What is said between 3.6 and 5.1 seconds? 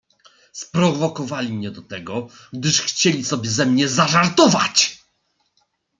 mnie zażartować!"